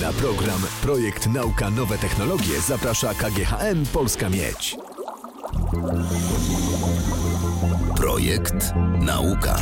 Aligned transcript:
Na 0.00 0.12
program 0.12 0.60
Projekt 0.82 1.26
Nauka 1.26 1.70
Nowe 1.70 1.98
Technologie 1.98 2.60
zaprasza 2.60 3.14
KGHM 3.14 3.86
Polska 3.92 4.28
Miedź. 4.28 4.76
Projekt 7.96 8.72
Nauka. 9.00 9.56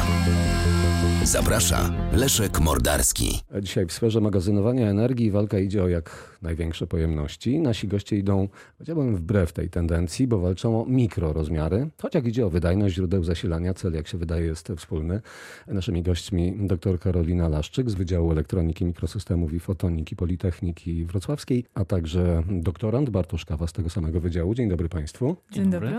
Zaprasza 1.25 1.91
Leszek 2.13 2.61
Mordarski. 2.61 3.41
Dzisiaj 3.63 3.87
w 3.87 3.93
sferze 3.93 4.21
magazynowania 4.21 4.91
energii 4.91 5.31
walka 5.31 5.59
idzie 5.59 5.83
o 5.83 5.89
jak 5.89 6.39
największe 6.43 6.87
pojemności. 6.87 7.59
Nasi 7.59 7.89
goście 7.89 8.17
idą, 8.17 8.49
powiedziałbym, 8.79 9.17
wbrew 9.17 9.53
tej 9.53 9.71
tendencji, 9.71 10.27
bo 10.27 10.39
walczą 10.39 10.83
o 10.83 10.87
mikrorozmiary. 10.87 11.91
Choć 12.03 12.15
jak 12.15 12.27
idzie 12.27 12.47
o 12.47 12.51
wydajność 12.51 12.95
źródeł 12.95 13.25
zasilania, 13.25 13.75
cel, 13.75 13.93
jak 13.93 14.09
się 14.09 14.19
wydaje, 14.19 14.47
jest 14.47 14.69
wspólny. 14.77 15.21
Naszymi 15.67 16.03
gośćmi 16.03 16.55
dr 16.59 16.99
Karolina 16.99 17.49
Laszczyk 17.49 17.91
z 17.91 17.95
Wydziału 17.95 18.33
Elektroniki, 18.33 18.85
Mikrosystemów 18.85 19.53
i 19.53 19.61
Fotoniki 19.61 20.17
Politechniki 20.17 21.05
Wrocławskiej, 21.05 21.65
a 21.75 21.85
także 21.85 22.43
doktorant 22.51 23.11
Bartosz 23.11 23.45
Kawa 23.45 23.67
z 23.67 23.73
tego 23.73 23.91
samego 23.91 24.21
wydziału. 24.21 24.55
Dzień 24.55 24.69
dobry 24.69 24.89
Państwu. 24.89 25.37
Dzień 25.51 25.71
dobry. 25.71 25.91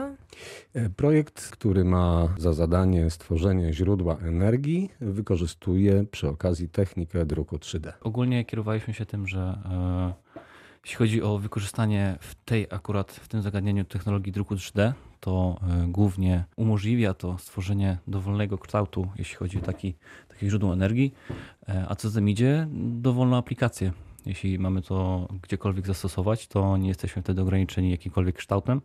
E, 0.74 0.90
Projekt, 0.90 1.52
który 1.52 1.84
ma 1.84 2.28
za 2.38 2.54
zadanie 2.54 3.10
stworzenie 3.10 3.74
źródła 3.74 4.18
energii, 4.18 4.90
wykorzystuje 5.02 6.06
przy 6.12 6.28
okazji 6.28 6.70
technikę 6.70 7.26
druku 7.26 7.58
3D. 7.58 7.92
Ogólnie 8.02 8.46
kierowaliśmy 8.46 8.94
się 8.94 9.06
tym, 9.06 9.28
że 9.28 9.40
e, 9.40 10.14
jeśli 10.84 10.98
chodzi 10.98 11.22
o 11.22 11.38
wykorzystanie 11.38 12.18
w 12.20 12.36
tej 12.36 12.68
akurat, 12.70 13.12
w 13.12 13.28
tym 13.28 13.42
zagadnieniu 13.42 13.86
technologii 13.86 14.34
druku 14.34 14.56
3D, 14.56 14.94
to 15.20 15.60
e, 15.62 15.88
głównie 15.88 16.44
umożliwia 16.56 17.14
to 17.14 17.38
stworzenie 17.38 17.98
dowolnego 18.08 18.58
kształtu, 18.58 19.08
jeśli 19.16 19.36
chodzi 19.36 19.58
o 19.58 19.62
taki, 19.62 19.96
takie 20.28 20.50
źródło 20.50 20.74
energii, 20.74 21.14
a 21.88 21.96
co 21.96 22.10
za 22.10 22.20
tym 22.20 22.30
idzie, 22.30 22.68
dowolną 22.72 23.38
aplikację. 23.38 23.92
Jeśli 24.26 24.60
mamy 24.60 24.82
to 24.82 25.28
gdziekolwiek 25.42 25.88
zastosować, 25.88 26.48
to 26.48 26.78
nie 26.78 26.88
jesteśmy 26.88 27.22
wtedy 27.22 27.42
ograniczeni 27.42 27.92
jakimkolwiek 27.92 28.36
kształtem 28.36 28.82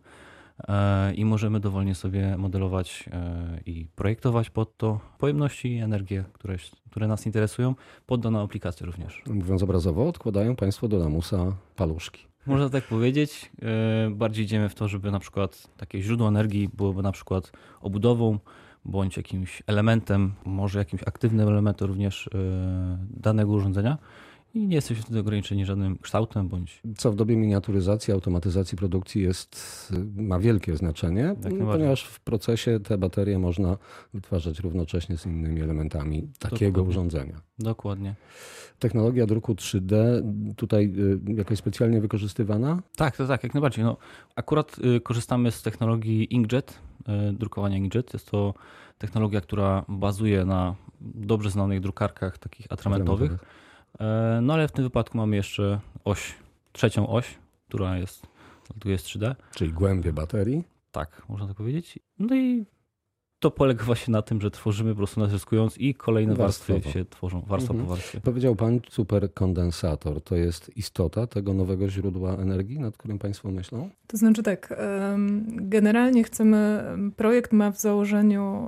i 1.15 1.25
możemy 1.25 1.59
dowolnie 1.59 1.95
sobie 1.95 2.37
modelować 2.37 3.09
e, 3.11 3.59
i 3.65 3.87
projektować 3.95 4.49
pod 4.49 4.77
to 4.77 4.99
pojemności 5.17 5.75
i 5.75 5.77
energię, 5.77 6.23
które, 6.33 6.55
które 6.89 7.07
nas 7.07 7.25
interesują, 7.25 7.75
pod 8.05 8.21
daną 8.21 8.43
aplikację 8.43 8.85
również. 8.85 9.23
Mówiąc 9.27 9.63
obrazowo, 9.63 10.07
odkładają 10.07 10.55
Państwo 10.55 10.87
do 10.87 10.97
lamusa 10.97 11.55
paluszki. 11.75 12.27
Można 12.45 12.69
tak 12.69 12.83
powiedzieć. 12.83 13.51
E, 13.61 14.09
Bardziej 14.09 14.45
idziemy 14.45 14.69
w 14.69 14.75
to, 14.75 14.87
żeby 14.87 15.11
na 15.11 15.19
przykład 15.19 15.67
takie 15.77 16.01
źródło 16.01 16.27
energii 16.27 16.69
byłoby 16.73 17.01
na 17.01 17.11
przykład 17.11 17.51
obudową 17.81 18.39
bądź 18.85 19.17
jakimś 19.17 19.63
elementem, 19.67 20.33
może 20.45 20.79
jakimś 20.79 21.03
aktywnym 21.03 21.47
elementem 21.47 21.87
również 21.87 22.27
e, 22.27 22.29
danego 23.09 23.51
urządzenia 23.51 23.97
i 24.53 24.67
nie 24.67 24.75
jesteśmy 24.75 25.03
wtedy 25.03 25.19
ograniczeni 25.19 25.65
żadnym 25.65 25.97
kształtem 25.97 26.47
bądź 26.47 26.81
Co 26.97 27.11
w 27.11 27.15
dobie 27.15 27.35
miniaturyzacji, 27.35 28.13
automatyzacji 28.13 28.77
produkcji 28.77 29.21
jest, 29.21 29.93
ma 30.15 30.39
wielkie 30.39 30.77
znaczenie, 30.77 31.23
najbardziej. 31.23 31.59
ponieważ 31.59 32.03
w 32.03 32.19
procesie 32.19 32.79
te 32.79 32.97
baterie 32.97 33.39
można 33.39 33.77
wytwarzać 34.13 34.59
równocześnie 34.59 35.17
z 35.17 35.25
innymi 35.25 35.61
elementami 35.61 36.27
takiego 36.39 36.71
Dokładnie. 36.71 36.89
urządzenia. 36.89 37.41
dokładnie. 37.59 38.15
Technologia 38.79 39.25
druku 39.25 39.53
3D 39.53 39.95
tutaj 40.55 40.93
y, 41.29 41.33
jakoś 41.37 41.57
specjalnie 41.57 42.01
wykorzystywana? 42.01 42.81
Tak, 42.95 43.17
to 43.17 43.27
tak, 43.27 43.43
jak 43.43 43.53
najbardziej. 43.53 43.85
No, 43.85 43.97
akurat 44.35 44.77
y, 44.95 45.01
korzystamy 45.01 45.51
z 45.51 45.61
technologii 45.61 46.33
inkjet, 46.33 46.79
y, 47.29 47.33
drukowania 47.33 47.77
inkjet. 47.77 48.13
Jest 48.13 48.31
to 48.31 48.53
technologia, 48.97 49.41
która 49.41 49.85
bazuje 49.87 50.45
na 50.45 50.75
dobrze 51.01 51.49
znanych 51.49 51.79
drukarkach 51.79 52.37
takich 52.37 52.65
atramentowych. 52.69 53.31
E, 53.31 53.37
No 54.41 54.53
ale 54.53 54.67
w 54.67 54.71
tym 54.71 54.83
wypadku 54.83 55.17
mamy 55.17 55.35
jeszcze 55.35 55.79
oś, 56.05 56.33
trzecią 56.71 57.07
oś, 57.07 57.37
która 57.67 57.97
jest, 57.97 58.27
tu 58.79 58.89
jest 58.89 59.05
3D. 59.05 59.35
Czyli 59.55 59.73
głębie 59.73 60.13
baterii. 60.13 60.63
Tak, 60.91 61.21
można 61.29 61.47
tak 61.47 61.57
powiedzieć. 61.57 61.99
No 62.19 62.35
i 62.35 62.65
to 63.39 63.51
polega 63.51 63.83
właśnie 63.85 64.11
na 64.11 64.21
tym, 64.21 64.41
że 64.41 64.51
tworzymy 64.51 64.91
po 64.91 64.97
prostu 64.97 65.19
nazyskując 65.19 65.77
i 65.77 65.93
kolejne 65.95 66.35
warstwy 66.35 66.73
Warstwowo. 66.73 66.93
się 66.93 67.05
tworzą, 67.05 67.41
warstwa 67.41 67.73
Mhm. 67.73 67.87
po 67.89 67.95
warstwie. 67.95 68.21
Powiedział 68.21 68.55
Pan 68.55 68.79
superkondensator. 68.89 70.21
To 70.21 70.35
jest 70.35 70.77
istota 70.77 71.27
tego 71.27 71.53
nowego 71.53 71.89
źródła 71.89 72.33
energii, 72.33 72.79
nad 72.79 72.97
którym 72.97 73.19
Państwo 73.19 73.51
myślą? 73.51 73.89
To 74.07 74.17
znaczy 74.17 74.43
tak, 74.43 74.73
generalnie 75.47 76.23
chcemy, 76.23 76.83
projekt 77.17 77.53
ma 77.53 77.71
w 77.71 77.79
założeniu 77.79 78.67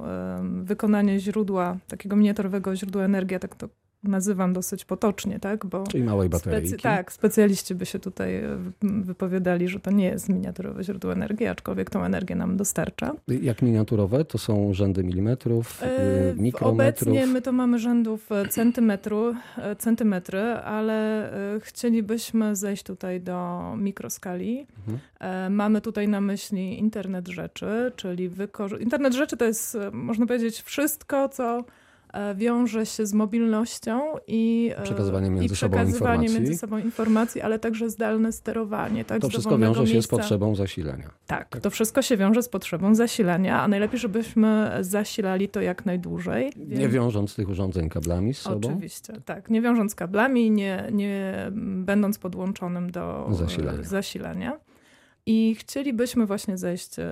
wykonanie 0.63 1.19
źródła, 1.19 1.77
takiego 1.87 2.15
miniaturowego 2.15 2.75
źródła 2.75 3.03
energii, 3.03 3.39
tak 3.39 3.55
to 3.55 3.69
nazywam 4.03 4.53
dosyć 4.53 4.85
potocznie, 4.85 5.39
tak? 5.39 5.65
Bo 5.65 5.83
Czyli 5.87 6.03
małej 6.03 6.29
baterii. 6.29 6.69
specy- 6.69 6.81
tak, 6.81 7.11
specjaliści 7.11 7.75
by 7.75 7.85
się 7.85 7.99
tutaj 7.99 8.35
e, 8.35 8.55
wy- 8.55 8.71
wypowiadali, 9.03 9.67
że 9.67 9.79
to 9.79 9.91
nie 9.91 10.05
jest 10.05 10.29
miniaturowe 10.29 10.83
źródło 10.83 11.13
energii, 11.13 11.47
aczkolwiek 11.47 11.89
tą 11.89 12.03
energię 12.03 12.35
nam 12.35 12.57
dostarcza. 12.57 13.13
Jak 13.27 13.61
miniaturowe? 13.61 14.25
To 14.25 14.37
są 14.37 14.73
rzędy 14.73 15.03
milimetrów, 15.03 15.83
E, 15.83 16.31
y, 16.31 16.35
mikrometrów. 16.37 17.07
Obecnie 17.07 17.27
my 17.27 17.41
to 17.41 17.51
mamy 17.51 17.79
rzędów 17.79 18.31
e, 18.31 18.47
centymetru, 18.47 19.35
centymetry, 19.79 20.39
ale 20.41 21.29
chcielibyśmy 21.59 22.55
zejść 22.55 22.83
tutaj 22.83 23.21
do 23.21 23.61
mikroskali. 23.77 24.67
Mhm. 24.87 25.53
Mamy 25.53 25.81
tutaj 25.81 26.07
na 26.07 26.21
myśli 26.21 26.79
internet 26.79 27.27
rzeczy, 27.27 27.91
czyli 27.95 28.29
internet 28.79 29.13
rzeczy 29.13 29.37
to 29.37 29.45
jest, 29.45 29.77
można 29.91 30.25
powiedzieć, 30.25 30.61
wszystko, 30.61 31.29
co 31.29 31.63
wiąże 32.35 32.85
się 32.85 33.05
z 33.05 33.13
mobilnością 33.13 34.01
i 34.27 34.71
e, 34.77 34.83
Przekazywanie 34.83 35.29
między 35.29 35.45
i 35.45 35.57
sobą 35.57 35.71
przekazywanie 35.77 36.13
informacji. 36.15 36.39
między 36.43 36.57
sobą 36.59 36.77
informacji, 36.77 37.41
ale 37.41 37.59
także 37.59 37.89
zdalne 37.89 38.31
sterowanie. 38.31 39.05
Tak, 39.05 39.21
To 39.21 39.29
wszystko 39.29 39.57
wiąże 39.57 39.81
się 39.81 39.87
z 39.87 39.93
miejsca. 39.93 40.17
potrzebą 40.17 40.55
zasilania. 40.55 41.09
Tak, 41.27 41.59
to 41.61 41.69
wszystko 41.69 42.01
się 42.01 42.17
wiąże 42.17 42.43
z 42.43 42.49
potrzebą 42.49 42.95
zasilania, 42.95 43.61
a 43.61 43.67
najlepiej, 43.67 43.99
żebyśmy 43.99 44.71
zasilali 44.81 45.49
to 45.49 45.61
jak 45.61 45.85
najdłużej. 45.85 46.51
Nie 46.57 46.65
Więc- 46.77 46.93
wiążąc 46.93 47.35
tych 47.35 47.49
urządzeń 47.49 47.89
kablami 47.89 48.33
z 48.33 48.37
sobą. 48.37 48.67
Oczywiście, 48.69 49.13
tak. 49.25 49.49
Nie 49.49 49.61
wiążąc 49.61 49.95
kablami, 49.95 50.51
nie, 50.51 50.87
nie 50.91 51.33
będąc 51.85 52.17
podłączonym 52.17 52.91
do 52.91 53.27
Zasilania. 53.31 53.79
e, 53.79 53.83
zasilania. 53.83 54.59
I 55.25 55.55
chcielibyśmy 55.55 56.25
właśnie 56.25 56.57
zejść 56.57 56.99
e, 56.99 57.03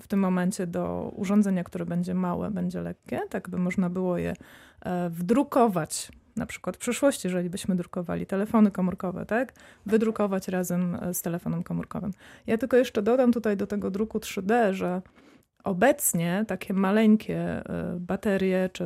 w 0.00 0.06
tym 0.08 0.20
momencie 0.20 0.66
do 0.66 1.12
urządzenia, 1.16 1.64
które 1.64 1.86
będzie 1.86 2.14
małe, 2.14 2.50
będzie 2.50 2.80
lekkie, 2.80 3.20
tak 3.30 3.48
by 3.48 3.58
można 3.58 3.90
było 3.90 4.18
je 4.18 4.36
e, 4.80 5.10
wdrukować. 5.10 6.12
Na 6.36 6.46
przykład 6.46 6.76
w 6.76 6.78
przyszłości, 6.78 7.26
jeżeli 7.26 7.50
byśmy 7.50 7.76
drukowali 7.76 8.26
telefony 8.26 8.70
komórkowe, 8.70 9.26
tak? 9.26 9.52
Wydrukować 9.86 10.48
razem 10.48 10.94
e, 10.94 11.14
z 11.14 11.22
telefonem 11.22 11.62
komórkowym. 11.62 12.12
Ja 12.46 12.58
tylko 12.58 12.76
jeszcze 12.76 13.02
dodam 13.02 13.32
tutaj 13.32 13.56
do 13.56 13.66
tego 13.66 13.90
druku 13.90 14.18
3D, 14.18 14.72
że 14.72 15.02
Obecnie 15.64 16.44
takie 16.48 16.74
maleńkie 16.74 17.38
e, 17.38 17.96
baterie 18.00 18.70
czy 18.72 18.84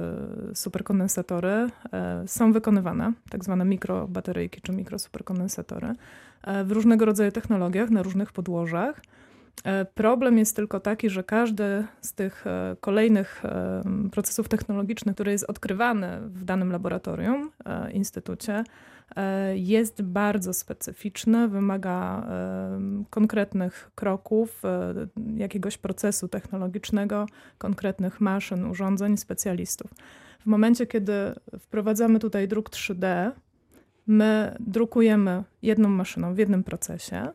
superkondensatory 0.54 1.48
e, 1.92 2.24
są 2.26 2.52
wykonywane, 2.52 3.12
tak 3.30 3.44
zwane 3.44 3.64
mikrobateryjki 3.64 4.60
czy 4.60 4.72
mikrosuperkondensatory, 4.72 5.94
e, 6.42 6.64
w 6.64 6.72
różnego 6.72 7.04
rodzaju 7.04 7.32
technologiach, 7.32 7.90
na 7.90 8.02
różnych 8.02 8.32
podłożach. 8.32 9.00
E, 9.64 9.84
Problem 9.84 10.38
jest 10.38 10.56
tylko 10.56 10.80
taki, 10.80 11.10
że 11.10 11.24
każdy 11.24 11.84
z 12.00 12.12
tych 12.12 12.46
e, 12.46 12.76
kolejnych 12.80 13.44
e, 13.44 13.82
procesów 14.12 14.48
technologicznych, 14.48 15.14
który 15.14 15.32
jest 15.32 15.44
odkrywany 15.50 16.20
w 16.20 16.44
danym 16.44 16.72
laboratorium, 16.72 17.50
instytucie, 17.92 18.64
jest 19.54 20.02
bardzo 20.02 20.54
specyficzny, 20.54 21.48
wymaga 21.48 22.26
konkretnych 23.10 23.90
kroków, 23.94 24.62
jakiegoś 25.36 25.78
procesu 25.78 26.28
technologicznego, 26.28 27.26
konkretnych 27.58 28.20
maszyn, 28.20 28.66
urządzeń, 28.66 29.16
specjalistów. 29.16 29.90
W 30.40 30.46
momencie, 30.46 30.86
kiedy 30.86 31.12
wprowadzamy 31.58 32.18
tutaj 32.18 32.48
druk 32.48 32.70
3D, 32.70 33.30
my 34.06 34.56
drukujemy 34.60 35.44
jedną 35.62 35.88
maszyną 35.88 36.34
w 36.34 36.38
jednym 36.38 36.64
procesie 36.64 37.28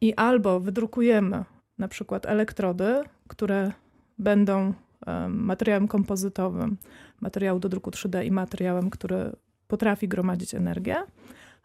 i 0.00 0.14
albo 0.14 0.60
wydrukujemy 0.60 1.44
na 1.78 1.88
przykład 1.88 2.26
elektrody, 2.26 3.02
które 3.28 3.72
będą 4.18 4.72
em, 5.06 5.44
materiałem 5.44 5.88
kompozytowym 5.88 6.76
materiału 7.20 7.60
do 7.60 7.68
druku 7.68 7.90
3D 7.90 8.24
i 8.24 8.30
materiałem, 8.30 8.90
który 8.90 9.32
potrafi 9.68 10.08
gromadzić 10.08 10.54
energię, 10.54 10.96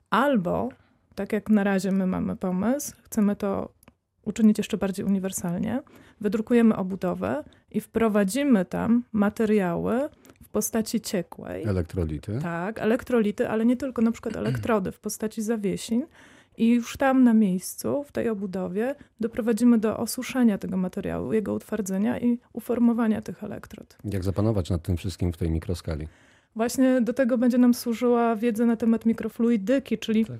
albo 0.10 0.70
tak 1.16 1.34
jak 1.34 1.50
na 1.50 1.64
razie 1.64 1.92
my 1.92 2.08
mamy 2.08 2.36
pomysł, 2.36 2.96
chcemy 3.04 3.36
to 3.36 3.70
uczynić 4.24 4.58
jeszcze 4.58 4.78
bardziej 4.78 5.06
uniwersalnie, 5.06 5.82
wydrukujemy 6.22 6.76
obudowę 6.76 7.44
i 7.72 7.82
wprowadzimy 7.82 8.66
tam 8.66 9.04
materiały 9.12 10.10
w 10.44 10.50
postaci 10.50 11.02
ciekłej. 11.02 11.64
Elektrolity. 11.64 12.40
Tak, 12.42 12.80
elektrolity, 12.80 13.50
ale 13.50 13.66
nie 13.66 13.78
tylko, 13.78 14.02
na 14.02 14.12
przykład 14.12 14.36
elektrody 14.44 14.92
w 14.92 15.00
postaci 15.00 15.42
zawiesin. 15.42 16.06
I 16.60 16.70
już 16.70 16.98
tam 16.98 17.24
na 17.24 17.34
miejscu, 17.34 18.04
w 18.04 18.12
tej 18.12 18.30
obudowie, 18.30 18.96
doprowadzimy 19.20 19.78
do 19.78 19.98
osuszenia 19.98 20.58
tego 20.58 20.78
materiału, 20.78 21.34
jego 21.34 21.54
utwardzenia 21.54 22.20
i 22.20 22.40
uformowania 22.54 23.22
tych 23.22 23.44
elektrod. 23.44 23.98
Jak 24.04 24.24
zapanować 24.24 24.70
nad 24.70 24.82
tym 24.82 24.98
wszystkim 24.98 25.34
w 25.34 25.38
tej 25.38 25.52
mikroskali? 25.52 26.08
Właśnie 26.56 27.02
do 27.02 27.14
tego 27.14 27.38
będzie 27.38 27.58
nam 27.58 27.74
służyła 27.74 28.36
wiedza 28.36 28.66
na 28.66 28.76
temat 28.76 29.06
mikrofluidyki, 29.06 29.98
czyli 29.98 30.26
Tak. 30.26 30.38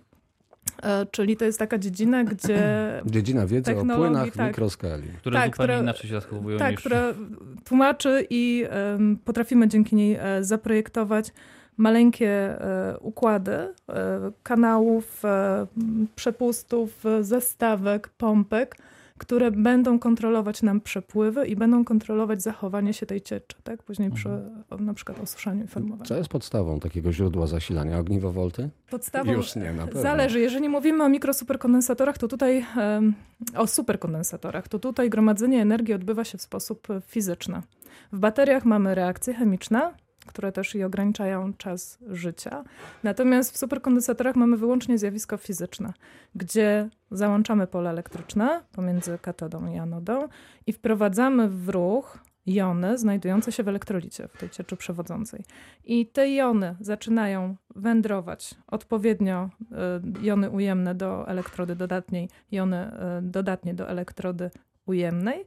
E, 0.84 1.06
czyli 1.12 1.38
to 1.38 1.46
jest 1.46 1.60
taka 1.60 1.78
dziedzina, 1.78 2.24
gdzie... 2.34 2.62
Dziedzina 3.06 3.48
wiedzy 3.48 3.78
o 3.78 3.86
płynach 3.86 4.32
tak. 4.32 4.48
mikroskali. 4.48 5.08
Które 5.18 5.40
tak, 5.40 5.52
zupełnie 5.52 5.74
która, 5.74 5.80
inaczej 5.80 6.10
się 6.10 6.22
zachowują 6.22 6.58
Tak, 6.58 6.72
niż... 6.72 6.80
która 6.80 7.14
tłumaczy 7.66 8.28
i 8.30 8.66
um, 8.92 9.18
potrafimy 9.26 9.68
dzięki 9.68 9.96
niej 9.96 10.18
e, 10.20 10.44
zaprojektować 10.44 11.32
maleńkie 11.80 12.30
e, 12.30 12.98
układy 13.00 13.52
e, 13.52 13.74
kanałów, 14.44 15.26
e, 15.26 15.68
przepustów, 16.16 17.04
zestawek, 17.22 18.10
pompek, 18.10 18.76
które 19.18 19.52
będą 19.52 20.00
kontrolować 20.00 20.62
nam 20.62 20.82
przepływy 20.82 21.48
i 21.48 21.56
będą 21.56 21.86
kontrolować 21.86 22.42
zachowanie 22.42 22.94
się 22.94 23.06
tej 23.06 23.22
cieczy, 23.22 23.58
tak? 23.64 23.84
Później 23.84 24.12
przy 24.12 24.30
mhm. 24.30 24.86
na 24.86 24.94
przykład 24.94 25.20
osuszaniu 25.20 25.64
i 25.64 25.68
formowaniu. 25.68 26.06
Co 26.06 26.16
jest 26.16 26.30
podstawą 26.30 26.80
takiego 26.80 27.12
źródła 27.12 27.48
zasilania? 27.48 28.00
Ogniwowolty? 28.00 28.70
Podstawą 28.90 29.32
Już 29.32 29.56
nie, 29.56 29.74
na 29.74 29.86
pewno. 29.86 30.02
Zależy. 30.02 30.40
Jeżeli 30.40 30.70
mówimy 30.70 31.04
o 31.04 31.10
mikrosuperkondensatorach, 31.10 32.18
to 32.18 32.28
tutaj 32.28 32.66
o 33.56 33.68
superkondensatorach, 33.68 34.68
to 34.68 34.80
tutaj 34.80 35.10
gromadzenie 35.10 35.62
energii 35.62 35.94
odbywa 35.94 36.24
się 36.24 36.38
w 36.38 36.42
sposób 36.42 36.88
fizyczny. 37.08 37.62
W 38.12 38.20
bateriach 38.20 38.66
mamy 38.66 38.96
reakcje 38.96 39.34
chemiczne, 39.34 39.94
które 40.26 40.52
też 40.52 40.76
i 40.76 40.84
ograniczają 40.84 41.54
czas 41.54 41.98
życia. 42.08 42.64
Natomiast 43.04 43.54
w 43.54 43.58
superkondensatorach 43.58 44.36
mamy 44.36 44.58
wyłącznie 44.58 44.98
zjawisko 44.98 45.38
fizyczne, 45.38 45.94
gdzie 46.36 46.90
załączamy 47.12 47.68
pole 47.68 47.90
elektryczne 47.90 48.64
pomiędzy 48.72 49.18
katodą 49.22 49.72
i 49.74 49.78
anodą 49.78 50.28
i 50.68 50.74
wprowadzamy 50.74 51.50
w 51.50 51.70
ruch 51.70 52.20
jony 52.46 52.98
znajdujące 52.98 53.52
się 53.52 53.64
w 53.64 53.68
elektrolicie, 53.68 54.28
w 54.28 54.38
tej 54.38 54.50
cieczy 54.50 54.78
przewodzącej. 54.78 55.44
I 55.86 56.06
te 56.06 56.32
jony 56.32 56.76
zaczynają 56.80 57.56
wędrować 57.76 58.56
odpowiednio 58.68 59.50
y, 60.22 60.26
jony 60.26 60.50
ujemne 60.50 60.96
do 60.96 61.28
elektrody 61.28 61.76
dodatniej, 61.76 62.30
jony 62.52 62.92
y, 63.20 63.22
dodatnie 63.22 63.74
do 63.74 63.90
elektrody 63.90 64.52
ujemnej 64.86 65.46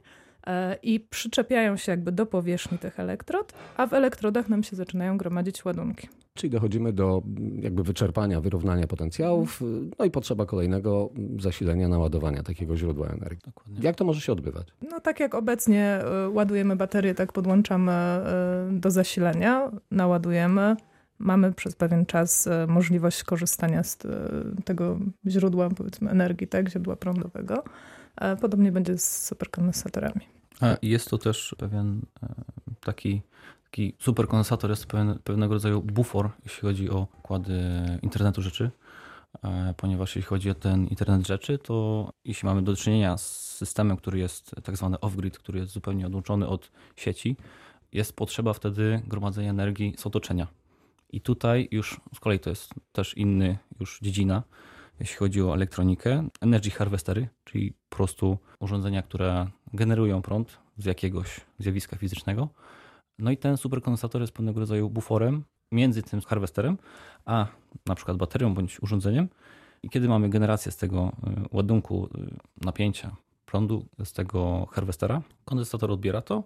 i 0.83 0.99
przyczepiają 0.99 1.77
się 1.77 1.91
jakby 1.91 2.11
do 2.11 2.25
powierzchni 2.25 2.77
tych 2.77 2.99
elektrod, 2.99 3.53
a 3.77 3.87
w 3.87 3.93
elektrodach 3.93 4.49
nam 4.49 4.63
się 4.63 4.75
zaczynają 4.75 5.17
gromadzić 5.17 5.65
ładunki. 5.65 6.07
Czyli 6.33 6.49
dochodzimy 6.49 6.93
do 6.93 7.21
jakby 7.59 7.83
wyczerpania, 7.83 8.41
wyrównania 8.41 8.87
potencjałów, 8.87 9.61
no 9.99 10.05
i 10.05 10.11
potrzeba 10.11 10.45
kolejnego 10.45 11.09
zasilenia, 11.39 11.87
naładowania 11.87 12.43
takiego 12.43 12.77
źródła 12.77 13.07
energii. 13.07 13.41
Dokładnie. 13.45 13.79
Jak 13.81 13.95
to 13.95 14.05
może 14.05 14.21
się 14.21 14.31
odbywać? 14.31 14.67
No 14.89 14.99
tak 14.99 15.19
jak 15.19 15.35
obecnie 15.35 15.85
e, 15.85 16.29
ładujemy 16.29 16.75
baterię, 16.75 17.15
tak 17.15 17.33
podłączamy 17.33 17.91
e, 17.91 18.69
do 18.71 18.91
zasilania, 18.91 19.71
naładujemy, 19.91 20.75
mamy 21.19 21.53
przez 21.53 21.75
pewien 21.75 22.05
czas 22.05 22.49
możliwość 22.67 23.23
korzystania 23.23 23.83
z 23.83 23.97
tego 24.65 24.99
źródła 25.27 25.69
powiedzmy 25.69 26.11
energii, 26.11 26.47
tak, 26.47 26.69
źródła 26.69 26.95
prądowego. 26.95 27.63
Podobnie 28.41 28.71
będzie 28.71 28.97
z 28.97 29.25
superkondensatorami. 29.25 30.21
Jest 30.81 31.09
to 31.09 31.17
też 31.17 31.55
pewien 31.57 32.01
e, 32.23 32.27
taki, 32.81 33.21
taki 33.63 33.95
superkondensator, 33.99 34.69
jest 34.69 34.85
pewien, 34.85 35.19
pewnego 35.23 35.53
rodzaju 35.53 35.81
bufor, 35.81 36.29
jeśli 36.43 36.61
chodzi 36.61 36.89
o 36.89 37.07
układy 37.19 37.61
internetu 38.01 38.41
rzeczy, 38.41 38.71
e, 39.43 39.73
ponieważ 39.77 40.15
jeśli 40.15 40.27
chodzi 40.27 40.49
o 40.49 40.55
ten 40.55 40.87
internet 40.87 41.27
rzeczy, 41.27 41.57
to 41.57 42.09
jeśli 42.25 42.45
mamy 42.45 42.61
do 42.61 42.75
czynienia 42.75 43.17
z 43.17 43.55
systemem, 43.55 43.97
który 43.97 44.19
jest 44.19 44.55
tak 44.63 44.77
zwany 44.77 44.97
off-grid, 44.97 45.31
który 45.31 45.59
jest 45.59 45.71
zupełnie 45.71 46.07
odłączony 46.07 46.47
od 46.47 46.71
sieci, 46.95 47.37
jest 47.91 48.15
potrzeba 48.15 48.53
wtedy 48.53 49.01
gromadzenia 49.07 49.49
energii 49.49 49.93
z 49.97 50.05
otoczenia. 50.07 50.47
I 51.09 51.21
tutaj 51.21 51.67
już 51.71 52.01
z 52.15 52.19
kolei 52.19 52.39
to 52.39 52.49
jest 52.49 52.73
też 52.91 53.17
inny 53.17 53.57
już 53.79 53.99
dziedzina, 54.01 54.43
jeśli 54.99 55.15
chodzi 55.15 55.41
o 55.41 55.53
elektronikę, 55.53 56.27
energy 56.41 56.71
harvestery, 56.71 57.27
czyli 57.43 57.73
po 57.89 57.95
prostu 57.95 58.37
urządzenia, 58.59 59.01
które 59.01 59.47
generują 59.73 60.21
prąd 60.21 60.59
z 60.77 60.85
jakiegoś 60.85 61.41
zjawiska 61.59 61.97
fizycznego. 61.97 62.49
No 63.19 63.31
i 63.31 63.37
ten 63.37 63.57
superkondensator 63.57 64.21
jest 64.21 64.33
pewnego 64.33 64.59
rodzaju 64.59 64.89
buforem 64.89 65.43
między 65.71 66.03
tym 66.03 66.21
harwesterem, 66.21 66.77
a 67.25 67.47
na 67.85 67.95
przykład 67.95 68.17
baterią 68.17 68.53
bądź 68.53 68.83
urządzeniem. 68.83 69.29
I 69.83 69.89
kiedy 69.89 70.07
mamy 70.07 70.29
generację 70.29 70.71
z 70.71 70.77
tego 70.77 71.11
y, 71.27 71.55
ładunku 71.55 72.05
y, 72.05 72.65
napięcia 72.65 73.15
prądu 73.45 73.85
z 74.03 74.13
tego 74.13 74.67
harwestera, 74.71 75.21
kondensator 75.45 75.91
odbiera 75.91 76.21
to 76.21 76.43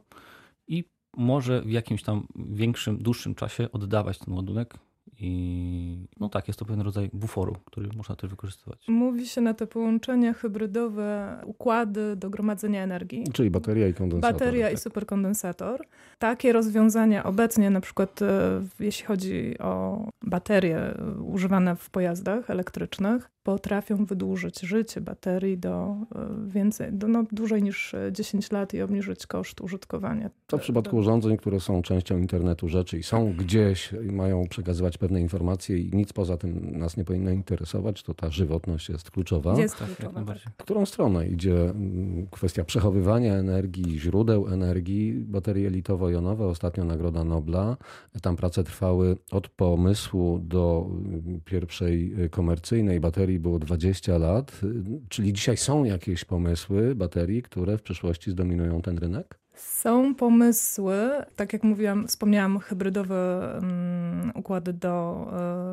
i 0.67 0.83
może 1.17 1.61
w 1.61 1.69
jakimś 1.69 2.03
tam 2.03 2.27
większym, 2.35 2.97
dłuższym 2.97 3.35
czasie 3.35 3.71
oddawać 3.71 4.19
ten 4.19 4.33
ładunek 4.33 4.77
i 5.19 6.07
no 6.19 6.29
tak, 6.29 6.47
jest 6.47 6.59
to 6.59 6.65
pewien 6.65 6.81
rodzaj 6.81 7.09
buforu, 7.13 7.55
który 7.65 7.89
można 7.97 8.15
też 8.15 8.29
wykorzystywać. 8.29 8.85
Mówi 8.87 9.27
się 9.27 9.41
na 9.41 9.53
te 9.53 9.67
połączenia 9.67 10.33
hybrydowe, 10.33 11.37
układy 11.45 12.15
do 12.15 12.29
gromadzenia 12.29 12.83
energii. 12.83 13.23
Czyli 13.33 13.49
bateria 13.49 13.87
i 13.87 13.93
kondensator. 13.93 14.39
Bateria 14.39 14.65
tak. 14.65 14.77
i 14.77 14.77
superkondensator. 14.77 15.85
Takie 16.19 16.53
rozwiązania 16.53 17.23
obecnie, 17.23 17.69
na 17.69 17.81
przykład 17.81 18.21
e, 18.21 18.61
jeśli 18.79 19.05
chodzi 19.05 19.59
o 19.59 20.03
baterie 20.21 20.93
używane 21.21 21.75
w 21.75 21.89
pojazdach 21.89 22.49
elektrycznych, 22.49 23.29
potrafią 23.47 24.05
wydłużyć 24.05 24.59
życie 24.59 25.01
baterii 25.01 25.57
do 25.57 25.95
e, 26.15 26.27
więcej, 26.47 26.93
do 26.93 27.07
no, 27.07 27.23
dłużej 27.31 27.63
niż 27.63 27.95
10 28.11 28.51
lat 28.51 28.73
i 28.73 28.81
obniżyć 28.81 29.27
koszt 29.27 29.61
użytkowania. 29.61 30.29
To 30.47 30.57
w 30.57 30.61
przypadku 30.61 30.97
urządzeń, 30.97 31.37
które 31.37 31.59
są 31.59 31.81
częścią 31.81 32.17
internetu 32.17 32.67
rzeczy 32.67 32.97
i 32.97 33.03
są 33.03 33.33
gdzieś 33.33 33.93
i 34.09 34.11
mają 34.11 34.47
przekazywać 34.47 34.97
pewne 34.97 35.21
informacje 35.21 35.77
i 35.77 35.89
nic 35.93 36.13
poza 36.13 36.37
tym 36.37 36.79
nas 36.79 36.97
nie 36.97 37.05
powinno 37.05 37.31
interesować, 37.31 38.03
to 38.03 38.13
ta 38.13 38.29
żywotność 38.29 38.89
jest 38.89 39.11
kluczowa. 39.11 39.59
Jest 39.59 39.77
tak, 39.77 39.95
kluczowa. 39.95 40.25
Tak. 40.25 40.37
W 40.37 40.63
którą 40.63 40.85
stronę 40.85 41.27
idzie 41.27 41.69
mm, 41.69 42.27
kwestia 42.31 42.63
przechowywania 42.63 43.35
energii, 43.35 43.99
źródeł 43.99 44.47
energii, 44.47 45.13
baterie 45.13 45.69
litowo-jonowe, 45.69 46.45
ostatnio 46.45 46.83
Nagroda 46.83 47.23
Nobla. 47.23 47.77
Tam 48.21 48.35
prace 48.35 48.63
trwały 48.63 49.17
od 49.31 49.49
pomysłu 49.49 50.39
do 50.39 50.89
mm, 50.89 51.41
pierwszej 51.45 52.23
y, 52.23 52.29
komercyjnej 52.29 52.99
baterii 52.99 53.36
było 53.39 53.59
20 53.59 54.17
lat. 54.17 54.61
Czyli 55.09 55.33
dzisiaj 55.33 55.57
są 55.57 55.83
jakieś 55.83 56.25
pomysły 56.25 56.95
baterii, 56.95 57.43
które 57.43 57.77
w 57.77 57.81
przyszłości 57.81 58.31
zdominują 58.31 58.81
ten 58.81 58.97
rynek? 58.97 59.39
Są 59.55 60.15
pomysły, 60.15 60.95
tak 61.35 61.53
jak 61.53 61.63
mówiłam, 61.63 62.07
wspomniałam, 62.07 62.59
hybrydowe 62.59 63.51
um, 63.55 64.31
układy 64.35 64.73
do 64.73 65.25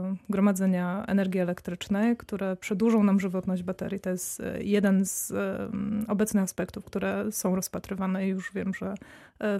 um, 0.05 0.17
gromadzenia 0.31 1.05
energii 1.09 1.41
elektrycznej, 1.41 2.17
które 2.17 2.57
przedłużą 2.57 3.05
nam 3.05 3.21
żywotność 3.21 3.63
baterii. 3.63 4.01
To 4.01 4.11
jest 4.11 4.41
e, 4.41 4.63
jeden 4.63 5.05
z 5.05 5.31
um, 5.31 6.05
obecnych 6.09 6.45
aspektów, 6.45 6.85
które 6.85 7.33
są 7.33 7.57
rozpatrywane 7.57 8.27
i 8.27 8.31
już 8.31 8.53
wiem, 8.55 8.75
że 8.75 8.95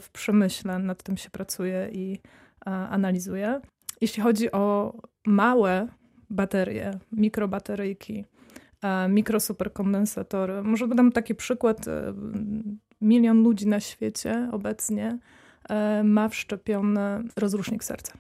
w 0.01 0.11
przemyśle 0.13 0.79
nad 0.79 1.03
tym 1.03 1.17
się 1.17 1.31
pracuje 1.31 1.89
i 1.93 2.21
analizuje. 2.67 3.61
Jeśli 4.01 4.23
chodzi 4.23 4.53
o 4.53 4.95
małe 5.27 5.89
baterie, 6.31 6.99
mikrobateryjki, 7.13 8.25
mikrosuperkondensatory. 9.09 10.63
Może 10.63 10.89
dam 10.89 11.13
taki 11.13 11.35
przykład 11.35 11.87
milion 13.05 13.43
ludzi 13.43 13.67
na 13.67 13.81
świecie 13.81 14.49
obecnie 14.53 15.19
e, 15.69 16.03
ma 16.05 16.29
wszczepiony 16.29 17.01
rozrusznik 17.37 17.85
serca. 17.85 18.13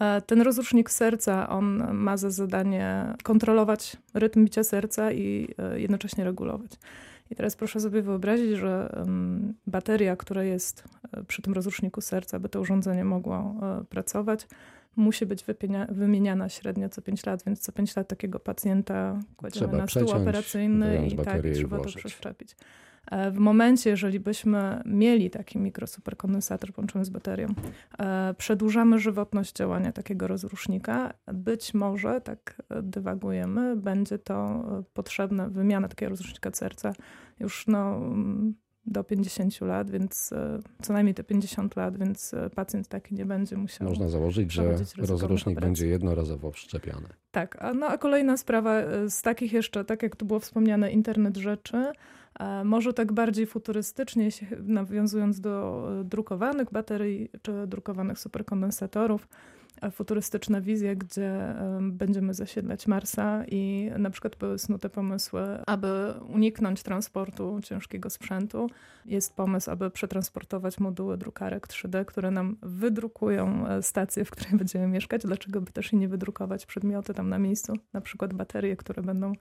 E, 0.00 0.20
ten 0.20 0.42
rozrusznik 0.42 0.90
serca, 0.90 1.48
on 1.48 1.94
ma 1.94 2.16
za 2.16 2.30
zadanie 2.30 3.14
kontrolować 3.22 3.96
rytm 4.14 4.44
bicia 4.44 4.64
serca 4.64 5.12
i 5.12 5.48
e, 5.58 5.80
jednocześnie 5.80 6.24
regulować. 6.24 6.70
I 7.30 7.34
teraz 7.34 7.56
proszę 7.56 7.80
sobie 7.80 8.02
wyobrazić, 8.02 8.50
że 8.50 9.04
bateria, 9.66 10.16
która 10.16 10.42
jest 10.42 10.84
przy 11.26 11.42
tym 11.42 11.52
rozruszniku 11.52 12.00
serca, 12.00 12.36
aby 12.36 12.48
to 12.48 12.60
urządzenie 12.60 13.04
mogło 13.04 13.54
pracować, 13.88 14.46
musi 14.98 15.26
być 15.26 15.44
wymieniana 15.88 16.48
średnio 16.48 16.88
co 16.88 17.02
5 17.02 17.26
lat, 17.26 17.44
więc 17.46 17.60
co 17.60 17.72
5 17.72 17.96
lat 17.96 18.08
takiego 18.08 18.40
pacjenta 18.40 19.20
kładziemy 19.36 19.66
trzeba 19.66 19.78
na 19.78 19.86
stół 19.86 20.10
operacyjny 20.10 21.06
i 21.06 21.16
tak 21.16 21.42
trzeba 21.54 21.78
to 21.78 21.88
przeszczepić. 21.88 22.56
E, 23.10 23.30
w 23.30 23.38
momencie, 23.38 23.90
jeżeli 23.90 24.20
byśmy 24.20 24.82
mieli 24.86 25.30
taki 25.30 25.58
mikrosuperkondensator 25.58 26.72
połączony 26.72 27.04
z 27.04 27.10
baterią, 27.10 27.48
e, 27.98 28.34
przedłużamy 28.38 28.98
żywotność 28.98 29.52
działania 29.52 29.92
takiego 29.92 30.28
rozrusznika, 30.28 31.14
być 31.32 31.74
może, 31.74 32.20
tak 32.20 32.62
dywagujemy, 32.82 33.76
będzie 33.76 34.18
to 34.18 34.34
e, 34.34 34.82
potrzebne, 34.94 35.50
wymiana 35.50 35.88
takiego 35.88 36.10
rozrusznika 36.10 36.50
serca 36.52 36.92
już 37.40 37.66
no, 37.66 37.96
mm, 37.96 38.54
do 38.88 39.04
50 39.04 39.60
lat, 39.60 39.90
więc 39.90 40.30
co 40.82 40.92
najmniej 40.92 41.14
te 41.14 41.24
50 41.24 41.76
lat, 41.76 41.98
więc 41.98 42.34
pacjent 42.54 42.88
taki 42.88 43.14
nie 43.14 43.26
będzie 43.26 43.56
musiał. 43.56 43.88
Można 43.88 44.08
założyć, 44.08 44.52
że 44.52 44.76
rozrusznik 44.96 45.60
będzie 45.60 45.86
jednorazowo 45.86 46.50
wszczepiany. 46.50 47.08
Tak, 47.30 47.62
a, 47.62 47.74
no, 47.74 47.86
a 47.86 47.98
kolejna 47.98 48.36
sprawa 48.36 48.82
z 49.08 49.22
takich 49.22 49.52
jeszcze, 49.52 49.84
tak 49.84 50.02
jak 50.02 50.16
tu 50.16 50.26
było 50.26 50.40
wspomniane, 50.40 50.92
internet 50.92 51.36
rzeczy. 51.36 51.92
Może 52.64 52.92
tak 52.92 53.12
bardziej 53.12 53.46
futurystycznie, 53.46 54.28
nawiązując 54.62 55.40
do 55.40 55.86
e, 56.00 56.04
drukowanych 56.04 56.70
baterii 56.70 57.30
czy 57.42 57.66
drukowanych 57.66 58.18
superkondensatorów, 58.18 59.28
futurystyczna 59.90 60.60
wizja, 60.60 60.94
gdzie 60.94 61.54
będziemy 61.80 62.34
zasiedlać 62.34 62.86
Marsa 62.86 63.44
i 63.46 63.90
na 63.98 64.10
przykład 64.10 64.36
były 64.36 64.58
snute 64.58 64.90
pomysły, 64.90 65.42
aby 65.66 66.14
uniknąć 66.28 66.82
transportu 66.82 67.60
ciężkiego 67.62 68.10
sprzętu. 68.10 68.70
Jest 69.06 69.36
pomysł, 69.36 69.70
aby 69.70 69.90
przetransportować 69.90 70.80
moduły 70.80 71.16
drukarek 71.16 71.68
3D, 71.68 72.04
które 72.04 72.30
nam 72.30 72.56
wydrukują 72.62 73.68
e, 73.68 73.82
stację, 73.82 74.24
w 74.24 74.30
której 74.30 74.58
będziemy 74.62 74.86
mieszkać. 74.86 75.22
Dlaczego 75.22 75.60
by 75.60 75.72
też 75.72 75.92
i 75.92 75.96
nie 75.96 76.08
wydrukować 76.08 76.66
przedmioty 76.66 77.14
tam 77.14 77.28
na 77.28 77.38
miejscu, 77.38 77.72
na 77.92 78.00
przykład 78.00 78.34
baterie, 78.34 78.76
które 78.76 79.02
będą 79.02 79.32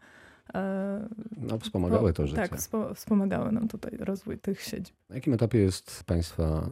E, 0.56 1.08
no, 1.38 1.60
wspomagały 1.60 2.14
to 2.14 2.28
życie. 2.28 2.50
Tak, 2.50 2.60
wspomagały 2.96 3.52
nam 3.52 3.68
tutaj 3.68 3.98
rozwój 4.00 4.38
tych 4.38 4.62
siedzib. 4.62 4.96
Na 5.10 5.16
jakim 5.16 5.34
etapie 5.34 5.60
jest 5.60 6.04
Państwa 6.04 6.70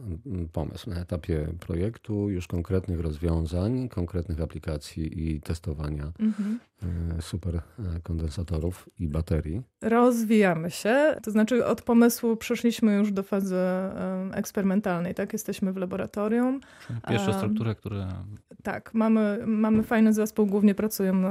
pomysł? 0.52 0.90
Na 0.90 1.00
etapie 1.00 1.48
projektu, 1.60 2.30
już 2.30 2.46
konkretnych 2.46 3.00
rozwiązań, 3.00 3.88
konkretnych 3.88 4.40
aplikacji 4.40 5.28
i 5.28 5.40
testowania 5.40 6.12
mhm. 6.20 6.58
E, 6.82 7.22
superkondensatorów 7.22 8.88
i 8.98 9.08
baterii? 9.08 9.62
Rozwijamy 9.82 10.70
się, 10.70 11.16
to 11.22 11.30
znaczy 11.30 11.66
od 11.66 11.82
pomysłu 11.82 12.36
przeszliśmy 12.36 12.94
już 12.94 13.12
do 13.12 13.22
fazy 13.22 13.56
eksperymentalnej, 14.32 15.14
tak? 15.14 15.32
Jesteśmy 15.32 15.72
w 15.72 15.76
laboratorium. 15.76 16.60
Pierwsze 17.08 17.34
struktury, 17.34 17.74
które... 17.74 18.08
Tak, 18.62 18.94
mamy, 18.94 19.42
mamy 19.46 19.82
fajny 19.82 20.12
zespół, 20.12 20.46
głównie 20.46 20.74
pracujemy, 20.74 21.28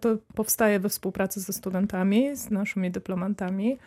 to 0.00 0.16
powstaje 0.34 0.80
we 0.80 0.88
współpracy 0.88 1.40
ze 1.40 1.52
studentami, 1.52 2.36
z 2.36 2.50
naszymi 2.58 2.90
dyplomantami. 2.90 3.78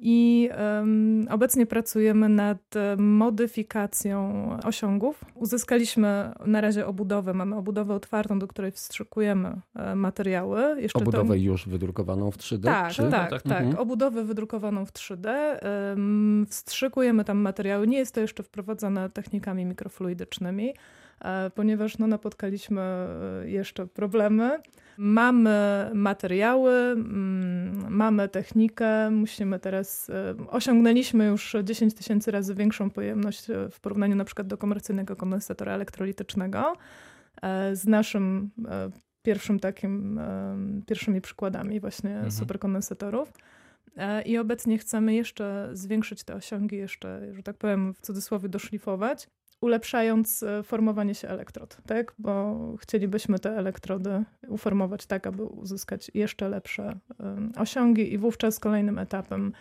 I 0.00 0.50
um, 0.78 1.26
obecnie 1.30 1.66
pracujemy 1.66 2.28
nad 2.28 2.58
modyfikacją 2.98 4.48
osiągów. 4.64 5.24
Uzyskaliśmy 5.34 6.32
na 6.46 6.60
razie 6.60 6.86
obudowę, 6.86 7.34
mamy 7.34 7.56
obudowę 7.56 7.94
otwartą, 7.94 8.38
do 8.38 8.48
której 8.48 8.72
wstrzykujemy 8.72 9.60
e, 9.74 9.94
materiały. 9.94 10.82
Jeszcze 10.82 10.98
obudowę 10.98 11.28
to... 11.28 11.34
już 11.34 11.68
wydrukowaną 11.68 12.30
w 12.30 12.36
3D? 12.36 12.64
Tak, 12.64 12.92
czy? 12.92 13.02
tak, 13.02 13.30
tak. 13.30 13.42
tak. 13.42 13.62
Mhm. 13.62 13.78
Obudowę 13.78 14.24
wydrukowaną 14.24 14.86
w 14.86 14.92
3D. 14.92 15.28
Um, 15.90 16.46
wstrzykujemy 16.48 17.24
tam 17.24 17.38
materiały. 17.38 17.86
Nie 17.86 17.98
jest 17.98 18.14
to 18.14 18.20
jeszcze 18.20 18.42
wprowadzone 18.42 19.10
technikami 19.10 19.64
mikrofluidycznymi. 19.64 20.74
E, 21.20 21.50
ponieważ 21.50 21.98
no, 21.98 22.06
napotkaliśmy 22.06 22.80
e, 22.80 23.50
jeszcze 23.50 23.86
problemy. 23.86 24.58
Mamy 24.98 25.90
materiały, 25.94 26.72
mm, 26.72 27.86
mamy 27.88 28.28
technikę, 28.28 29.10
musimy 29.10 29.58
teraz, 29.58 30.10
e, 30.10 30.34
osiągnęliśmy 30.48 31.26
już 31.26 31.56
10 31.64 31.94
tysięcy 31.94 32.30
razy 32.30 32.54
większą 32.54 32.90
pojemność 32.90 33.46
w 33.70 33.80
porównaniu 33.80 34.16
na 34.16 34.24
przykład 34.24 34.46
do 34.46 34.58
komercyjnego 34.58 35.16
kondensatora 35.16 35.72
elektrolitycznego 35.72 36.76
z 37.72 37.86
naszym 37.86 38.50
pierwszym 39.22 39.60
takim, 39.60 40.20
pierwszymi 40.86 41.20
przykładami 41.20 41.80
właśnie 41.80 42.10
mhm. 42.10 42.30
superkondensatorów. 42.30 43.32
I 44.24 44.38
obecnie 44.38 44.78
chcemy 44.78 45.14
jeszcze 45.14 45.68
zwiększyć 45.72 46.24
te 46.24 46.34
osiągi, 46.34 46.76
jeszcze, 46.76 47.34
że 47.34 47.42
tak 47.42 47.56
powiem, 47.56 47.94
w 47.94 48.00
cudzysłowie 48.00 48.48
doszlifować 48.48 49.28
ulepszając 49.66 50.42
e, 50.42 50.62
formowanie 50.62 51.14
się 51.14 51.28
elektrod, 51.28 51.78
tak? 51.86 52.14
Bo 52.18 52.56
chcielibyśmy 52.80 53.38
te 53.38 53.50
elektrody 53.50 54.24
uformować 54.48 55.06
tak, 55.06 55.26
aby 55.26 55.44
uzyskać 55.44 56.10
jeszcze 56.14 56.48
lepsze 56.48 56.98
osiągi 57.56 58.12
i 58.12 58.18
wówczas 58.18 58.60
kolejnym 58.60 58.98
etapem 58.98 59.52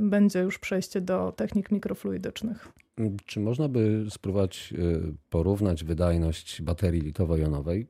będzie 0.00 0.40
już 0.40 0.58
przejście 0.58 1.00
do 1.00 1.32
technik 1.32 1.70
mikrofluidycznych. 1.70 2.68
Czy 3.26 3.40
można 3.40 3.68
by 3.68 4.06
spróbować 4.10 4.74
e, 4.78 5.12
porównać 5.30 5.84
wydajność 5.84 6.62
baterii 6.62 7.02
litowo-jonowej, 7.02 7.86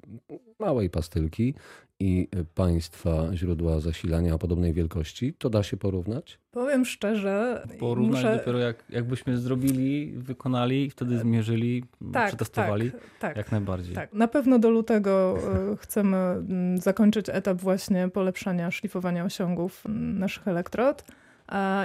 małej 0.61 0.91
pastylki 0.91 1.55
i 2.01 2.29
państwa 2.55 3.29
źródła 3.35 3.81
zasilania 3.81 4.35
o 4.35 4.39
podobnej 4.39 4.73
wielkości? 4.73 5.35
To 5.39 5.51
da 5.51 5.63
się 5.63 5.77
porównać? 5.77 6.39
Powiem 6.51 6.85
szczerze. 6.85 7.67
Porównać 7.79 8.23
muszę... 8.23 8.37
dopiero 8.37 8.59
jak, 8.59 8.85
jakbyśmy 8.91 9.39
zrobili, 9.39 10.13
wykonali, 10.17 10.85
i 10.85 10.91
wtedy 10.91 11.19
zmierzyli, 11.19 11.85
tak, 12.13 12.29
przetestowali. 12.29 12.91
Tak, 12.91 13.01
tak, 13.19 13.37
jak 13.37 13.53
najbardziej. 13.53 13.95
Tak. 13.95 14.13
Na 14.13 14.29
pewno 14.29 14.59
do 14.59 14.71
lutego 14.71 15.39
e, 15.73 15.77
chcemy 15.77 16.17
mm, 16.17 16.79
zakończyć 16.79 17.27
etap 17.29 17.59
właśnie 17.59 18.09
polepszania 18.09 18.71
szlifowania 18.71 19.25
osiągów 19.25 19.87
mm, 19.87 20.19
naszych 20.19 20.49
elektrod. 20.49 21.05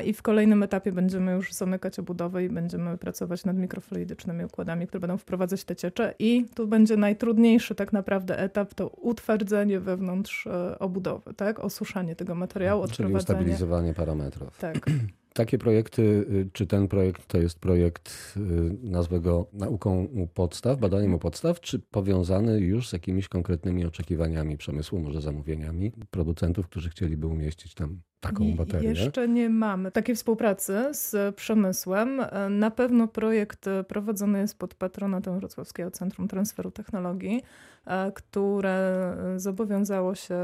I 0.05 0.13
w 0.13 0.21
kolejnym 0.21 0.63
etapie 0.63 0.91
będziemy 0.91 1.31
już 1.31 1.53
zamykać 1.53 1.99
obudowę 1.99 2.43
i 2.43 2.49
będziemy 2.49 2.97
pracować 2.97 3.45
nad 3.45 3.57
mikrofluidycznymi 3.57 4.45
układami, 4.45 4.87
które 4.87 4.99
będą 4.99 5.17
wprowadzać 5.17 5.63
te 5.63 5.75
ciecze. 5.75 6.13
I 6.19 6.45
tu 6.55 6.67
będzie 6.67 6.97
najtrudniejszy 6.97 7.75
tak 7.75 7.93
naprawdę 7.93 8.39
etap, 8.39 8.73
to 8.73 8.87
utwardzenie 8.87 9.79
wewnątrz 9.79 10.47
e, 10.47 10.79
obudowy, 10.79 11.33
tak? 11.33 11.59
Osuszanie 11.59 12.15
tego 12.15 12.35
materiału, 12.35 12.87
Czyli 12.87 13.13
ustabilizowanie 13.13 13.93
parametrów. 13.93 14.57
Tak. 14.57 14.85
Takie 15.37 15.57
projekty, 15.57 16.01
y, 16.01 16.49
czy 16.53 16.67
ten 16.67 16.87
projekt 16.87 17.27
to 17.27 17.37
jest 17.37 17.59
projekt, 17.59 18.33
y, 18.37 18.41
nazwę 18.83 19.19
go 19.19 19.47
nauką 19.53 20.03
u 20.03 20.27
podstaw, 20.27 20.79
badaniem 20.79 21.13
u 21.13 21.19
podstaw, 21.19 21.59
czy 21.59 21.79
powiązany 21.79 22.59
już 22.59 22.89
z 22.89 22.93
jakimiś 22.93 23.27
konkretnymi 23.27 23.85
oczekiwaniami 23.85 24.57
przemysłu, 24.57 24.99
może 24.99 25.21
zamówieniami 25.21 25.91
producentów, 26.11 26.67
którzy 26.67 26.89
chcieliby 26.89 27.27
umieścić 27.27 27.73
tam 27.73 27.99
taką 28.19 28.55
baterię? 28.55 28.89
Jeszcze 28.89 29.27
nie 29.27 29.49
mamy 29.49 29.91
takiej 29.91 30.15
współpracy 30.15 30.83
z 30.91 31.35
przemysłem. 31.35 32.21
Na 32.49 32.71
pewno 32.71 33.07
projekt 33.07 33.65
prowadzony 33.87 34.39
jest 34.39 34.59
pod 34.59 34.73
patronatem 34.73 35.39
Wrocławskiego 35.39 35.91
Centrum 35.91 36.27
Transferu 36.27 36.71
Technologii, 36.71 37.43
e, 37.85 38.11
które 38.11 39.15
zobowiązało 39.37 40.15
się, 40.15 40.37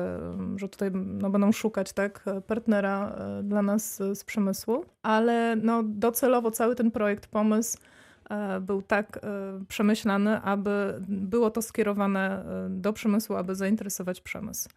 że 0.55 0.69
tutaj 0.69 0.91
no, 0.93 1.29
będą 1.29 1.51
szukać 1.51 1.93
tak, 1.93 2.25
partnera 2.48 3.15
e, 3.39 3.43
dla 3.43 3.62
nas 3.62 3.95
z 4.13 4.24
przemysłu, 4.24 4.80
ale 5.03 5.55
no, 5.55 5.83
docelowo 5.83 6.51
cały 6.51 6.75
ten 6.75 6.91
projekt, 6.91 7.27
pomysł 7.27 7.77
e, 8.29 8.59
był 8.59 8.81
tak 8.81 9.19
przemyślany, 9.67 10.41
aby 10.41 11.01
było 11.07 11.51
to 11.51 11.61
skierowane 11.61 12.43
do 12.69 12.93
przemysłu, 12.93 13.35
aby 13.35 13.55
zainteresować 13.55 14.21
przemysł. 14.21 14.69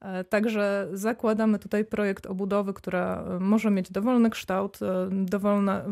E, 0.00 0.24
także 0.24 0.88
zakładamy 0.92 1.58
tutaj 1.58 1.84
projekt 1.84 2.26
obudowy, 2.26 2.74
która 2.74 3.24
e, 3.24 3.40
może 3.40 3.70
mieć 3.70 3.90
dowolny 3.90 4.30
kształt, 4.30 4.78
e, 4.82 5.08
dowolne 5.10 5.84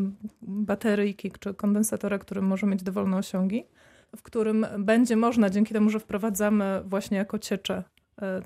bateryjki 0.42 1.33
czy 1.40 1.54
kondensatora, 1.54 2.18
który 2.18 2.42
może 2.42 2.66
mieć 2.66 2.83
dowolne 2.83 3.16
osiągi, 3.16 3.64
w 4.16 4.23
którym 4.23 4.66
będzie 4.78 5.16
można, 5.16 5.50
dzięki 5.50 5.75
temu, 5.75 5.90
że 5.90 6.00
wprowadzamy 6.00 6.83
właśnie 6.85 7.16
jako 7.16 7.38
ciecze 7.38 7.83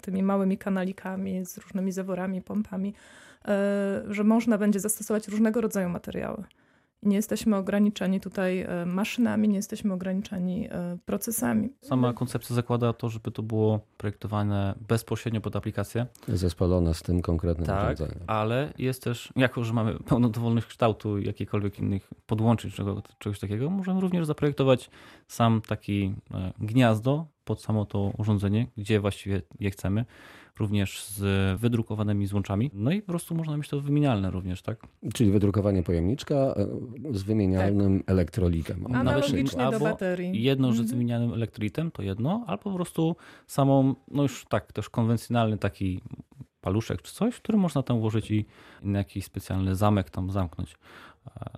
tymi 0.00 0.22
małymi 0.22 0.58
kanalikami 0.58 1.46
z 1.46 1.58
różnymi 1.58 1.92
zaworami, 1.92 2.42
pompami, 2.42 2.94
że 4.09 4.25
można 4.25 4.59
będzie 4.59 4.80
zastosować 4.80 5.28
różnego 5.28 5.61
rodzaju 5.61 5.88
materiały. 5.88 6.45
Nie 7.02 7.16
jesteśmy 7.16 7.57
ograniczeni 7.57 8.21
tutaj 8.21 8.61
e, 8.61 8.87
maszynami, 8.87 9.49
nie 9.49 9.57
jesteśmy 9.57 9.92
ograniczeni 9.92 10.68
e, 10.71 10.99
procesami. 11.04 11.68
Sama 11.83 12.12
koncepcja 12.12 12.57
zakłada 12.57 12.92
to, 12.92 13.09
żeby 13.09 13.30
to 13.30 13.42
było 13.42 13.80
projektowane 13.97 14.75
bezpośrednio 14.88 15.40
pod 15.40 15.57
aplikację. 15.57 16.07
Zespolone 16.28 16.95
z 16.95 17.02
tym 17.02 17.23
konkretnym 17.23 17.66
tak, 17.66 17.85
urządzeniem. 17.85 18.25
ale 18.26 18.73
jest 18.78 19.04
też, 19.04 19.33
jako 19.37 19.64
że 19.64 19.73
mamy 19.73 19.99
pełno 19.99 20.28
dowolnych 20.28 20.66
kształtu 20.66 21.18
jakichkolwiek 21.18 21.78
innych 21.78 22.11
podłączyć 22.26 22.75
czego, 22.75 23.02
czegoś 23.18 23.40
takiego, 23.40 23.71
możemy 23.71 24.00
również 24.00 24.26
zaprojektować 24.26 24.90
sam 25.28 25.61
taki 25.68 26.14
e, 26.35 26.52
gniazdo 26.59 27.26
pod 27.49 27.62
samo 27.62 27.85
to 27.85 28.12
urządzenie, 28.19 28.67
gdzie 28.76 29.00
właściwie 29.00 29.43
je 29.61 29.71
chcemy 29.71 30.05
również 30.59 31.05
z 31.05 31.21
wydrukowanymi 31.61 32.26
złączami. 32.26 32.71
No 32.75 32.90
i 32.90 33.02
po 33.02 33.12
prostu 33.12 33.35
można 33.35 33.57
mieć 33.57 33.69
to 33.69 33.81
wymienialne 33.81 34.31
również, 34.31 34.62
tak? 34.62 34.87
Czyli 35.14 35.31
wydrukowanie 35.31 35.83
pojemniczka 35.83 36.35
e, 36.35 36.55
z 37.11 37.23
wymienialnym 37.23 37.99
tak. 37.99 38.11
elektrolitem. 38.11 38.87
Analogicznie 38.95 39.71
do 39.71 39.81
baterii. 39.81 40.43
Jedno, 40.43 40.69
że 40.73 40.76
z 40.76 40.81
mhm. 40.81 40.99
wymienialnym 40.99 41.33
elektrolitem 41.33 41.90
to 41.90 42.02
jedno, 42.02 42.45
albo 42.47 42.62
po 42.62 42.75
prostu 42.75 43.17
samą, 43.47 43.95
no 44.11 44.23
już 44.23 44.47
tak, 44.49 44.73
też 44.73 44.90
konwencjonalny 44.90 45.59
taki 45.59 46.00
paluszek 46.61 47.02
czy 47.02 47.14
coś, 47.14 47.37
który 47.37 47.59
można 47.59 47.83
tam 47.83 48.00
włożyć 48.00 48.31
i 48.31 48.47
na 48.83 48.99
jakiś 48.99 49.25
specjalny 49.25 49.76
zamek 49.76 50.11
tam 50.11 50.31
zamknąć. 50.31 50.76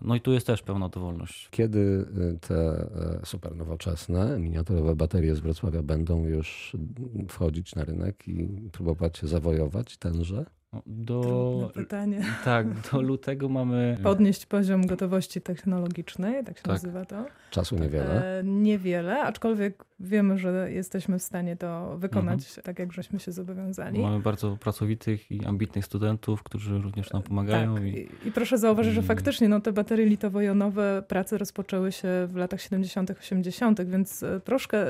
No 0.00 0.14
i 0.14 0.20
tu 0.20 0.32
jest 0.32 0.46
też 0.46 0.62
pełna 0.62 0.88
dowolność. 0.88 1.48
Kiedy 1.50 1.78
y, 1.78 2.38
te 2.48 2.54
e, 2.54 3.20
super 3.24 3.56
nowoczesne, 3.56 4.38
miniaturowe 4.38 4.96
baterie 4.96 5.36
z 5.36 5.40
Wrocławia 5.40 5.82
będą 5.82 6.24
już 6.24 6.76
wchodzić 7.28 7.74
na 7.74 7.84
rynek 7.84 8.28
i 8.28 8.68
próbować 8.72 9.20
zawojować 9.22 9.96
tenże? 9.96 10.46
No, 10.72 10.82
Do, 10.86 11.70
pytanie. 11.74 12.20
tak, 12.44 12.66
do 12.92 13.00
lutego 13.10 13.48
mamy. 13.48 13.96
Podnieść 14.02 14.46
poziom 14.46 14.86
gotowości 14.86 15.40
technologicznej, 15.40 16.44
tak 16.44 16.56
się 16.56 16.62
Tak. 16.62 16.72
nazywa 16.72 17.04
to. 17.04 17.24
Czasu 17.50 17.76
niewiele. 17.78 18.38
E, 18.38 18.44
niewiele, 18.44 19.20
aczkolwiek 19.22 19.84
wiemy, 20.00 20.38
że 20.38 20.72
jesteśmy 20.72 21.18
w 21.18 21.22
stanie 21.22 21.56
to 21.56 21.96
wykonać 21.98 22.40
Mhm. 22.48 22.62
tak, 22.64 22.78
jak 22.78 22.92
żeśmy 22.92 23.20
się 23.20 23.32
zobowiązali. 23.32 24.00
Mamy 24.02 24.20
bardzo 24.20 24.56
pracowitych 24.56 25.30
i 25.30 25.44
ambitnych 25.46 25.84
studentów, 25.84 26.42
którzy 26.42 26.78
również 26.78 27.12
nam 27.12 27.22
pomagają. 27.22 27.74
Tak. 27.74 27.84
I, 27.84 28.08
I, 28.24 28.32
proszę 28.34 28.58
zauważyć, 28.58 28.94
że 28.94 29.02
faktycznie 29.02 29.48
no, 29.48 29.60
te 29.60 29.72
baterie 29.72 30.06
litowo-jonowe 30.06 31.02
prace 31.08 31.38
rozpoczęły 31.38 31.92
się 31.92 32.08
w 32.28 32.36
latach 32.36 32.60
70., 32.62 33.10
80., 33.10 33.82
więc 33.82 34.22
e, 34.22 34.40
troszkę 34.40 34.86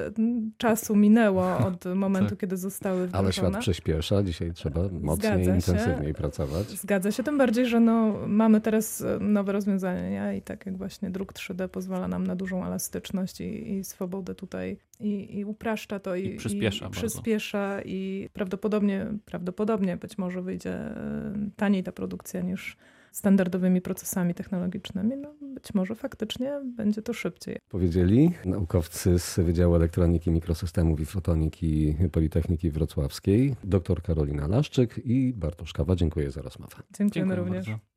czasu 0.58 0.96
minęło 0.96 1.58
od 1.58 1.84
momentu, 1.94 2.30
Tak. 2.30 2.38
kiedy 2.38 2.56
zostały 2.56 3.06
wdrożone. 3.06 3.18
Ale 3.18 3.32
świat 3.32 3.58
przyspiesza, 3.58 4.22
dzisiaj 4.22 4.52
trzeba 4.52 4.80
mocniej. 5.00 5.44
Intensywniej 5.72 6.14
pracować. 6.14 6.68
Zgadza 6.68 7.12
się, 7.12 7.22
tym 7.22 7.38
bardziej, 7.38 7.66
że 7.66 7.80
no, 7.80 8.14
mamy 8.26 8.60
teraz 8.60 9.00
e, 9.00 9.18
nowe 9.20 9.52
rozwiązania 9.52 10.34
i 10.34 10.42
tak 10.42 10.66
jak 10.66 10.76
właśnie 10.76 11.10
druk 11.10 11.32
3D 11.32 11.68
pozwala 11.68 12.08
nam 12.08 12.26
na 12.26 12.36
dużą 12.36 12.66
elastyczność 12.66 13.40
i, 13.40 13.72
i 13.72 13.84
swobodę 13.84 14.34
tutaj 14.34 14.76
i, 15.00 15.38
i 15.38 15.44
upraszcza 15.44 16.00
to 16.00 16.16
i, 16.16 16.26
I 16.26 16.36
przyspiesza 16.36 16.84
bardzo. 16.84 17.00
przyspiesza 17.00 17.82
i 17.82 18.28
prawdopodobnie, 18.32 19.06
prawdopodobnie 19.24 19.96
być 19.96 20.18
może 20.18 20.42
wyjdzie 20.42 20.74
e, 20.74 21.32
taniej 21.56 21.82
ta 21.82 21.92
produkcja 21.92 22.40
niż 22.40 22.76
standardowymi 23.12 23.80
procesami 23.80 24.34
technologicznymi. 24.34 25.16
No, 25.16 25.34
być 25.42 25.74
może 25.74 25.94
faktycznie 25.94 26.60
będzie 26.64 27.02
to 27.02 27.12
szybciej. 27.12 27.58
Powiedzieli 27.68 28.32
naukowcy 28.44 29.18
z 29.18 29.36
Wydziału 29.36 29.74
Elektroniki, 29.74 30.30
Mikrosystemów 30.30 31.00
i 31.00 31.06
Fotoniki 31.06 31.96
Politechniki 32.12 32.70
Wrocławskiej, 32.70 33.56
dr 33.64 34.02
Karolina 34.02 34.46
Laszczyk 34.46 35.00
i 35.04 35.32
Bartosz 35.36 35.72
Kawa. 35.72 35.96
Dziękuję 35.96 36.30
za 36.30 36.42
rozmowę. 36.42 36.76
Dziękujemy 36.98 37.34
dziękuję 37.34 37.36
również. 37.36 37.66
bardzo. 37.66 37.90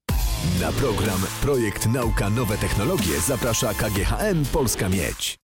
Na 0.62 0.72
program 0.72 1.20
Projekt 1.41 1.88
Nauka 1.93 2.29
Nowe 2.29 2.58
Technologie 2.58 3.20
zaprasza 3.27 3.74
KGHM 3.74 4.46
Polska 4.53 4.89
Miedź. 4.89 5.32